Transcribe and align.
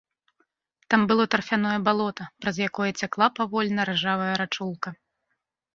Там 0.93 1.01
было 1.11 1.23
тарфяное 1.35 1.75
балота, 1.89 2.23
праз 2.45 2.55
якое 2.69 2.91
цякла 2.99 3.27
павольна 3.37 3.81
ржавая 3.93 4.33
рачулка. 4.45 4.89